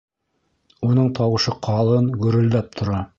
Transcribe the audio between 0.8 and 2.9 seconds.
Уның тауышы ҡалын, гөрөлдәп